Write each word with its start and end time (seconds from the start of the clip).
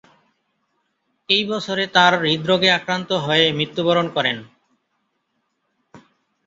এই 1.29 1.43
বছরে 1.45 1.83
তার 1.95 2.13
হৃদরোগে 2.23 2.69
আক্রান্ত 2.71 3.09
হয়ে 3.25 3.45
মৃত্যুবরণ 3.57 4.07
করেন। 4.15 4.37